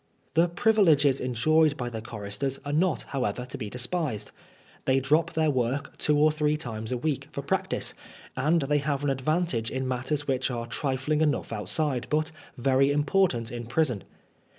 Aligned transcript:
The 0.33 0.49
privileges 0.49 1.19
enjoyed 1.21 1.77
by 1.77 1.91
the 1.91 2.01
choristers 2.01 2.59
are 2.65 2.73
not, 2.73 3.03
however, 3.09 3.45
to 3.45 3.55
be 3.55 3.69
despised. 3.69 4.31
They 4.85 4.99
drop 4.99 5.33
their 5.33 5.51
work 5.51 5.95
two 5.99 6.17
or 6.17 6.31
three 6.31 6.57
times 6.57 6.91
a 6.91 6.97
week 6.97 7.27
for 7.31 7.43
practice, 7.43 7.93
and 8.35 8.63
they 8.63 8.79
have 8.79 9.03
an 9.03 9.11
advantage 9.11 9.69
in 9.69 9.87
matters 9.87 10.27
which 10.27 10.49
are 10.49 10.65
trifling 10.65 11.21
enough 11.21 11.53
outside, 11.53 12.07
but 12.09 12.31
very 12.57 12.91
important 12.91 13.51
in 13.51 13.67
prison. 13.67 14.03